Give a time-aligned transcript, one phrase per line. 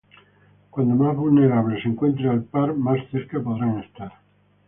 [0.71, 4.11] Cuanto más vulnerable se encuentre el par, más cerca podrán estar.